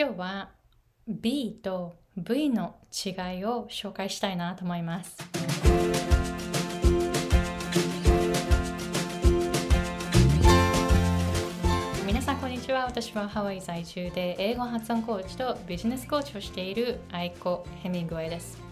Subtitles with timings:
[0.00, 0.50] 今日は
[1.08, 3.08] B と V の違
[3.40, 5.16] いを紹介したいなと思います。
[12.06, 12.84] 皆さんこんにちは。
[12.84, 18.67] 私はハワイ在住で英語発音コーチとビジネスコーチをしているアイコ・ヘミングウェイです。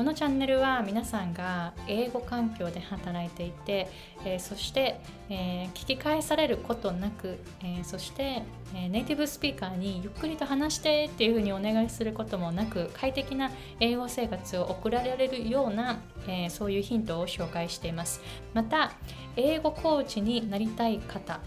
[0.00, 3.86] このチャンネルは皆さんが英語環境で働いていて、
[4.24, 4.98] えー、そして、
[5.28, 8.42] えー、聞き返されることなく、えー、そして、
[8.74, 18.22] えネイティブスピーカーにゆっくりと話してっていうふうにお願いすることもなく快適な英語生活を送られるような、えそういうヒントを紹介しています。
[18.54, 18.92] また
[19.36, 21.40] 英語コーチになりたい方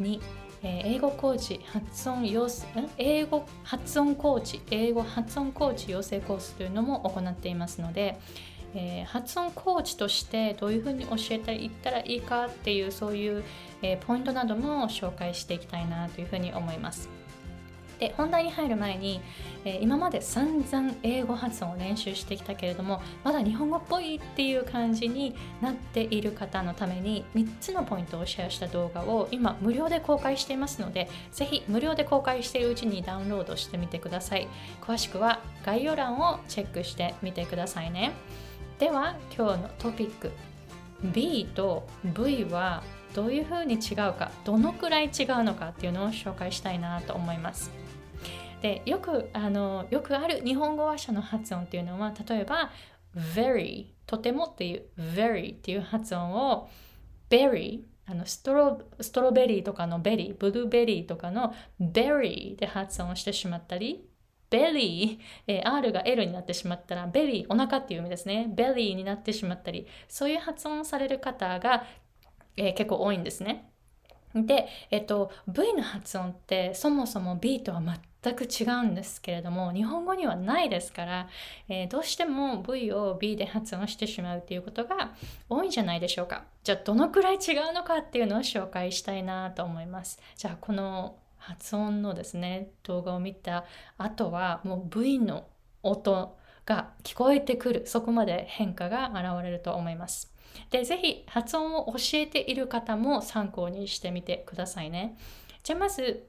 [0.00, 0.20] に
[0.62, 2.46] え、英語コーチ発音養
[2.98, 8.20] 英語発音コーチ英語発音コーチ養成コースというのも行っていますので、
[8.74, 13.44] えー、発音コーチとしてどういうふうに教えていったらいいかっていうそういう、
[13.82, 17.21] えー、ポイントなども紹介していきたいなというふうに思います。
[18.02, 19.20] で本題に入る前に、
[19.64, 34.48] えー、今まで散々英語発音を練習してきたけれどもまだ日本語っぽいっていう感じになっている方のために3つのポイントをシェアした動画を今無料で公開していますのでぜひ無料で公開しているうちにダウンロードしてみてください。
[34.80, 38.10] 詳しくは概要欄をチェックしてみてくださいね。
[38.80, 40.32] では今日のトピック。
[41.04, 42.82] B と V は
[43.14, 47.81] どういうふうに違うかどのくらい違うのかっていうのを紹介したいなと思います。
[48.62, 52.70] でよくあのよくある日本語話者の発音っていうのは例えば
[53.16, 56.70] very とてもっていう very っていう発音を
[57.28, 64.06] berry あのストロストロベリーとかのベリーブルーベリーとかの berry で発音をしてしまったり
[64.48, 68.52] ベリー、えー、R が L になってしまったらベリーお腹っていう意味ですね。
[68.54, 71.84] belly になってしまったりそういう発音される方が、
[72.56, 73.71] えー、結構多いんですね。
[74.34, 77.82] で、えっと、V の発音ってそもそも B とは
[78.22, 81.28] 全く違うんですけれども日本語にはないですから、
[81.68, 85.12] えー、どうしても V を B で発音してしまうっていうことが
[85.48, 86.44] 多いんじゃないでしょうか。
[86.62, 90.20] じゃあどのくらい違うのかっていうのを紹介したいなと思います。
[90.36, 93.64] じゃあこの発音のですね動画を見た
[93.98, 95.46] 後はもう V の
[95.82, 96.36] 音
[96.66, 100.32] が聞こえてくるそこまで変化が現れると思います
[100.70, 105.16] で、ぜひ発音を教えている方も参考にしてみてくださいね。
[105.62, 106.26] じゃあまず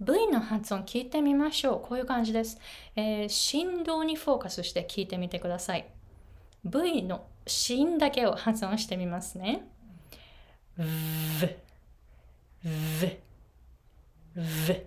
[0.00, 1.80] V の発音聞いてみましょう。
[1.86, 2.58] こういう感じです。
[2.96, 5.86] えー、振動にフォーカスして聞いてみてください。
[6.64, 9.68] V の芯だけを発音してみますね。
[10.78, 10.86] v,
[12.64, 13.18] v,
[14.36, 14.86] v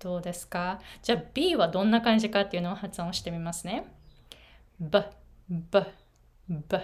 [0.00, 0.80] どうですか？
[1.02, 3.84] じゃあ B はどんな感じかっていうのを発音してみますね。
[4.80, 4.98] B,
[5.48, 5.80] b,
[6.48, 6.78] b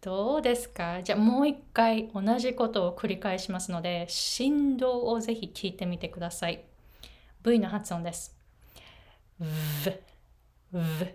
[0.00, 1.02] どうですか？
[1.02, 6.64] じゃあもう一回同じことを繰り返しますので振動をぜひ聞いてみてください。
[7.42, 8.36] V の発音です。
[9.40, 9.46] v,
[10.72, 11.06] v, v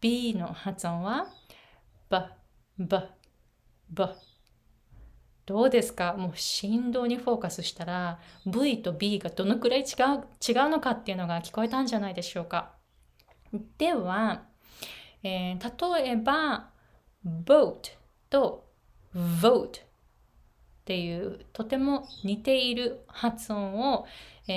[0.00, 1.26] B の発音は
[2.10, 2.16] b,
[2.78, 2.96] b,
[3.90, 4.04] b
[5.46, 6.14] どうですか？
[6.14, 9.86] もう振動にフォーカスしたら V と B がどのくらい違う
[10.46, 12.72] 違うのかっていうのが聞こえたんじゃないでしょうか。
[13.78, 14.44] では
[15.24, 16.70] えー、例えば
[17.24, 17.92] vote
[18.28, 18.66] と
[19.14, 19.70] vote っ
[20.84, 24.04] ていうとても似ている発音を、
[24.48, 24.52] え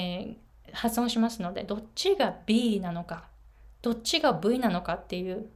[0.66, 3.28] ー、発音しますのでどっちが B なのか
[3.84, 5.51] どっちが V なのかっていう、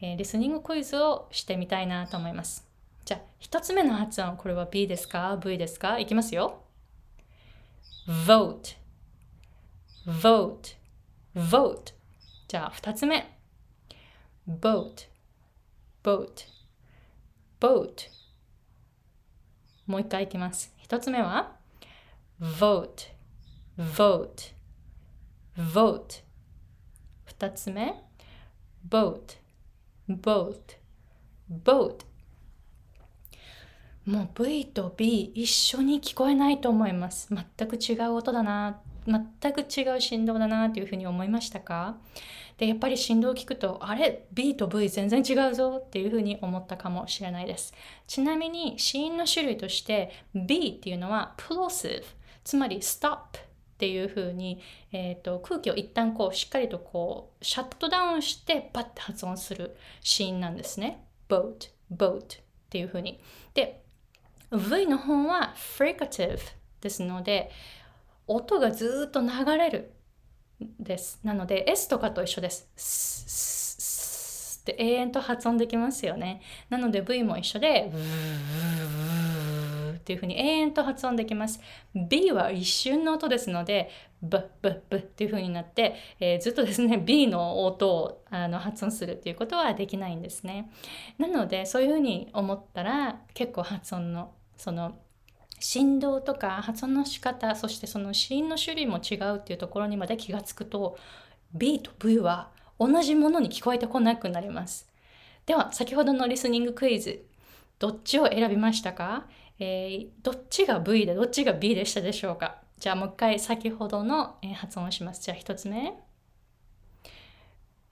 [0.00, 2.66] えー、リスニングクイズをしてみたいなと思います。
[3.04, 6.62] じゃあ一つ目の発音これは B ですか ?V ですかいきますよ。
[8.06, 8.76] vote
[10.06, 10.76] vote
[11.34, 11.94] vote
[12.48, 13.34] じゃあ二つ目
[14.48, 15.08] boat,
[16.02, 16.46] boat,
[17.60, 18.10] boat
[19.86, 20.74] もう一回いきます。
[20.78, 21.56] 一つ目は
[22.40, 23.08] vote,
[23.78, 24.54] vote,
[25.56, 26.22] vote
[27.24, 28.02] 二つ目
[28.88, 29.38] boat,
[30.08, 30.78] boat,
[31.50, 32.04] boat
[34.06, 37.28] もう V と B 一緒に聞こえないと思います。
[37.30, 41.96] 全く違う音だな、全く違う振動だなというふうに思いましたか？
[42.58, 47.72] でやっぱり振動を聞くとあれ？B と V 全然違うぞっていうふうに思ったかもしれないです。
[48.06, 52.04] ちなみに子音の種類として B っていうのは plosive
[52.44, 53.20] つまり stop っ
[53.78, 54.60] ていうふうに、
[54.92, 61.04] えーと、空気を一旦こうしっかりとこうシャットダウンしてパッて発音する子音なんですね。
[61.28, 62.24] boat boat っ
[62.70, 63.18] ていうふうに。
[63.54, 63.82] で
[64.58, 66.38] V の方は fricative
[66.80, 67.50] ですので
[68.26, 69.28] 音がずっと流
[69.58, 69.92] れる
[70.78, 71.20] です。
[71.24, 72.68] なので S とかと一緒です。
[72.76, 76.40] スって永遠と発音できますよね。
[76.70, 77.92] なので V も一緒で
[79.96, 81.60] っていうふうに永遠と発音できます。
[81.94, 83.90] B は一瞬の音ですので、
[84.22, 90.70] ブッブッブっていう風になって、えー、ずっとですね B の音をあの発音するっていうことはできないんですね。
[91.18, 94.96] なのでそういう風に思ったら結構発音のその
[95.60, 100.98] 振動とか発音の仕方そしてその子音の種類も違うっていうところにまで気がつくと
[101.54, 104.88] B と V は同じものに聞こえてこなくなります。
[105.46, 107.24] では先ほどのリスニングクイズ
[107.78, 109.26] どっちを選びましたか、
[109.58, 112.64] えー、どっちが V でどっちが B でしたでしょうか？
[112.78, 115.22] じゃあもう一回先ほどの、発音をします。
[115.22, 115.94] じゃあ一つ目。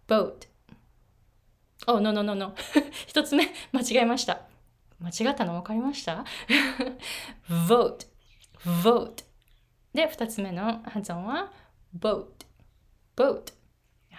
[0.07, 0.49] boat。
[1.87, 2.55] お、oh, no, no, no, no.
[3.07, 4.52] 一つ目、間違えました。
[5.03, 6.25] 間違ったの分かりました
[7.69, 8.07] ?vote。
[8.83, 9.25] vote。
[9.93, 11.53] で、二つ目の発音は
[11.99, 12.27] boat。
[13.17, 13.53] boat。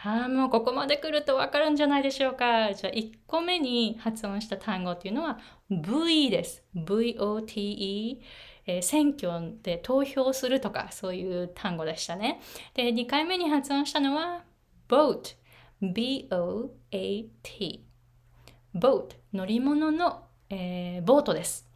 [0.06, 2.74] ああ、もうここまで来ると分かるんじゃないでしょうか。
[2.74, 5.39] じゃあ1個目に発音した単語っていうのは
[5.69, 6.63] V です。
[6.75, 8.21] V-O-T-E。
[8.65, 12.41] えー、選挙で投票するとかそういう単語でしたね。
[12.74, 14.44] で、2回目に発音したのは
[14.89, 15.35] boat。
[15.81, 16.33] B-O-A-T。
[18.75, 19.15] boat。
[19.33, 21.68] 乗り物の、えー、ボートです。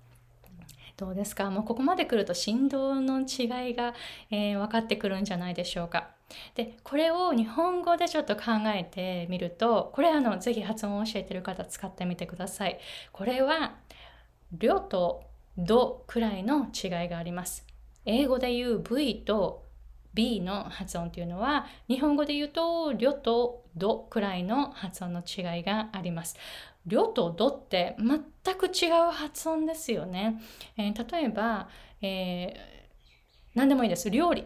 [0.98, 1.52] どうですか？
[1.52, 3.94] もうここまで来ると振動の違いが、
[4.32, 6.10] えー、分かってくるんじゃないでしょうか。
[6.56, 8.44] でこれを日本語でちょっと考
[8.76, 12.80] えてみるとこれあのぜひ発音を教えてる方使ってみてください。
[13.12, 13.76] これは
[14.52, 15.24] 「りょ」と
[15.58, 17.66] ドくらいの違いがあります。
[18.06, 19.66] 英語で言う V と
[20.14, 26.38] B の発音というのは日本語で言うとりょとドくらいの発音の違いがあります。
[26.88, 30.42] りょとドって全く違う発音ですよね。
[30.78, 31.70] えー、例えば、
[32.02, 34.10] えー、何でもいいです。
[34.10, 34.46] 料理。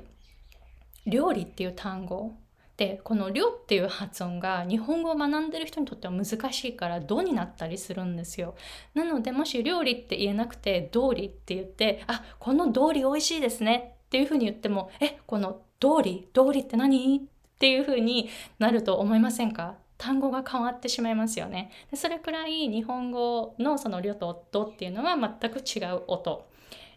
[1.06, 2.34] 料理っていう単語
[2.78, 8.56] でこの「りょ」っていう発音が日本語を学んでる人にとっては難しいから「ど」になったりするんですよ。
[8.94, 17.22] なのでもし料理って言えなくて「道理」って言って「あこの道理美味しいですね」っていうふうに言っても「えこの道理道理って何?」っ
[17.60, 19.76] ていうふうになると思いませんか？
[20.02, 21.70] 単語が変わってしまいますよね。
[21.94, 26.50] それくらい日本語のその「りょ」と「ど」っていうのは全く違う音。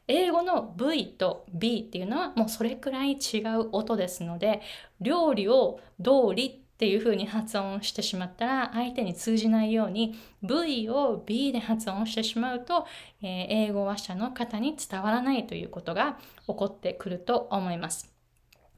[0.08, 4.60] 英語の V と B っていうのはもうそれくらい違う音ですので
[5.00, 12.86] 料理を通りっていう風に発音してしまったら相手に通じないように V を B で発音してしまうと、
[13.22, 18.13] えー、英語話者の方に伝わらないということが起こってくると思います。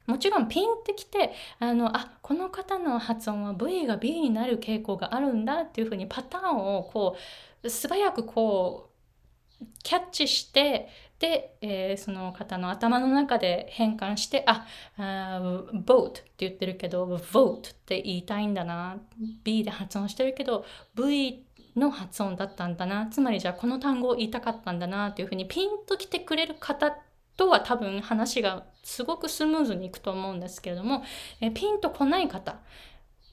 [0.06, 7.16] もちろんピンってきてあのあこの方の発音は V が B になる傾向があるんだっていうふうにパターンをこ
[7.62, 8.90] う素早くこ
[9.60, 10.88] うキャッチして
[11.18, 14.66] で、えー、その方の頭の中で変換して、あ、
[14.98, 15.40] あ
[15.72, 18.98] vote って言ってるけど、vote って言いたいんだな。
[19.42, 20.64] B で発音してるけど、
[20.94, 21.42] V
[21.74, 23.06] の発音だったんだな。
[23.06, 26.94] つまりじゃあこの単語を言いたかったんだなっていうふうにピンと来てくれる方
[27.36, 31.02] とは多分話がすごくスムーズにいくと思うんですけれども、
[31.40, 32.58] えピンと来ない方、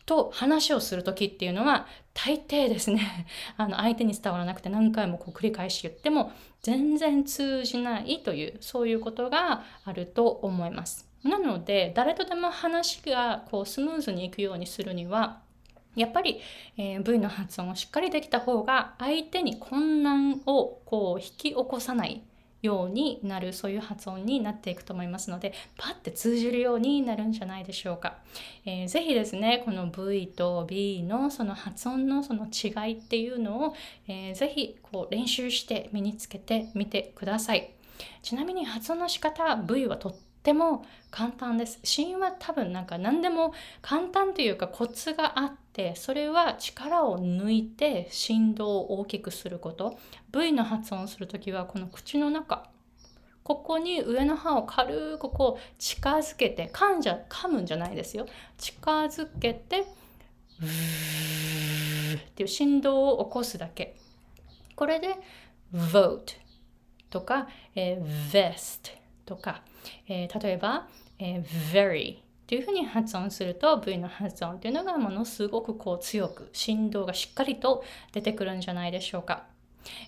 [0.05, 3.25] と話をする時っていうのは大抵ですね
[3.57, 11.09] あの相手に伝わらなくて何回もこう繰り返し言っても全然通じないというそういうことがあると思います。
[11.23, 15.41] なので誰とでも話がこうスムーズにいくようにするには
[15.95, 16.41] やっぱり、
[16.75, 22.23] えー、V の発音をしっかりできた方が相手に混乱をこう引き起こさない
[22.63, 28.17] ようになるそういう発音になっていくと思いますのでパッて通じるようになるんじゃないでしょうか、
[28.65, 33.75] えー、ぜひですねこの V と B のその発音のその違いっていうのを、
[34.07, 37.69] えー、ぜひこう練習して身につけてみてください。
[38.21, 41.79] ちなみに発音の仕方 V はとっても簡単です。
[41.83, 49.97] 死因は多分なんか何でも簡単というかコツがあってそれは力を抜いて振動を大きくすること。
[50.33, 52.67] V の発音する時はこの口の中。
[53.43, 58.25] ここに上の歯を軽くこう近づけて噛んじゃ噛むんじゃないですよ。
[58.57, 59.85] 近づけてっ
[62.35, 63.95] ていう振動を起こすだけ。
[64.75, 65.15] これで
[65.73, 66.37] vote
[67.09, 69.61] とか、えー、vest とか、
[70.07, 70.87] えー、例えば、
[71.19, 79.45] えー、very というふうに発音すると V の発音というのがものすごくこう強く振動がしっかりと出てくるんじゃないでしょうか。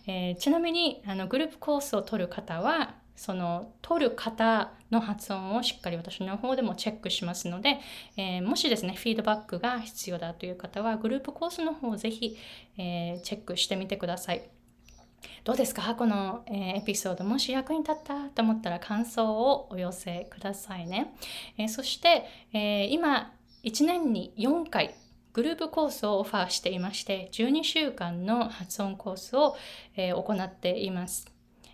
[0.08, 7.80] えー、ちなみにあのグループコースを取る方はその取る方の発音をしっかり私の方でもチェックしますので、
[8.18, 12.38] えー、もしですねフィードバックが必要だという方はグループコースの方をぜひ、
[12.78, 14.55] えー、チェックしてみてください。
[15.44, 15.96] どうですか？
[15.96, 21.16] この、え、エピソードもし役に立ったと思ったら感想をお寄せくださいね。
[21.58, 24.96] え、そして、え、今1年に4回
[25.34, 29.56] グループコースをオファーしていまして12週間の発音コースを、
[29.98, 31.28] え行っています。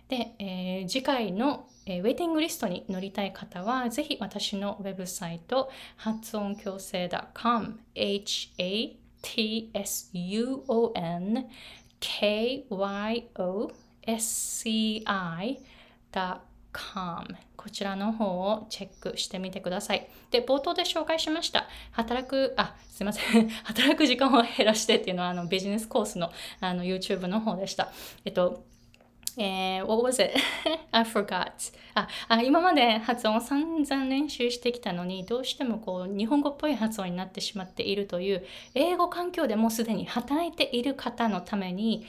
[0.08, 8.98] で、えー、次回の、えー、ウェイティングリストに乗りたい方は、ぜひ私のウェブサイト、発音矯正 .com、h-a-t-s-u-o-n
[12.02, 13.62] k-y-o-s-c-i.com
[17.56, 20.08] こちらの方をチェックしてみてください。
[20.32, 21.68] で、冒頭で紹介しました。
[21.92, 23.48] 働く、あ、すいません。
[23.62, 27.92] 働く時間を減らしてっていうのはあのビジネスコースのあの YouTube の方でした。
[28.24, 28.64] えっと、
[29.36, 30.32] えー、what was it?
[30.92, 31.50] I forgot.
[31.94, 42.06] ああ今まで発音を散々練習してきたのにどうしてもこう日本語っぽい発音になってしまっているという英語環境でもうすでに働いている方のために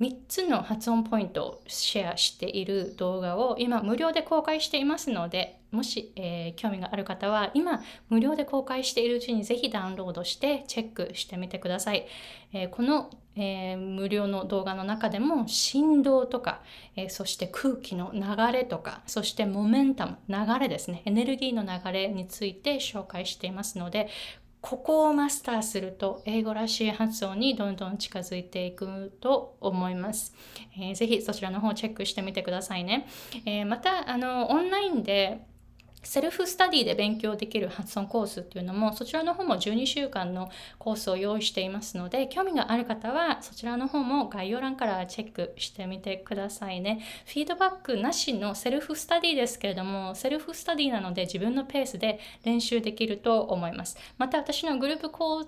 [0.00, 12.06] 3つの発音ポイントをシェアしている動画を今無料で公開していますのでもし、えー、興味がある方は今無料で公開しているうちにぜひダウンロードしてチェックしてみてください、
[12.52, 16.62] えー、この、えー、無料の動画の中でも振動とか、
[16.96, 24.08] えそして空気の流れとかそしてモメンタム流れですねエネルギーの流れについて紹介していますので
[24.68, 30.34] ここをマスターすると英語らしい発音にどんどん近づいていくと思います。
[30.76, 33.06] えー、ぜひそちらの方をチェックしてみてくださいね。
[33.44, 35.46] えー、またあのオンラインで
[36.06, 40.48] セルフスタディで勉強できる発音コースっていうのもそちらの方も12週間の
[40.78, 47.00] コースを用意していますので興味がある方はそちらの方も概要欄からチェックしてみてくださいね。
[47.26, 53.96] フィードバックなしのセルフスタディですけれどもセルフスタディなので自分のペースで練習できると思います。
[54.16, 55.46] また私のグループコー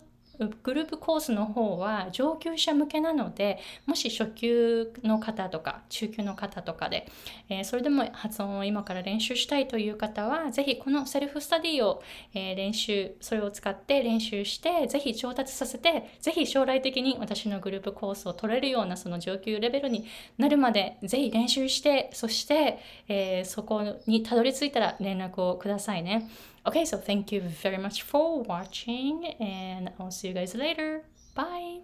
[0.62, 7.09] グループコースの方は上級者向けなのでもし初級の方とか中級の方とかで、
[7.49, 12.02] えー、それでも発音を今から練習したいという方はぜひこのセルフスタディを、
[12.35, 20.07] えー、練習それを使って練習してぜひ上達させてぜひ将来的に私のグループコースを取れるようなその上級レベルに
[20.38, 22.78] なるまでぜひ練習してそして、
[23.09, 26.28] えー、そこにたどり着いたら連絡をくださいね。
[26.66, 31.04] Okay, so thank you very much for watching, and I'll see you guys later.
[31.34, 31.80] Bye.